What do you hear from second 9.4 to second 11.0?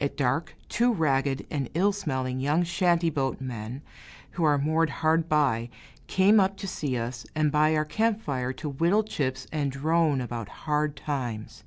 and drone about hard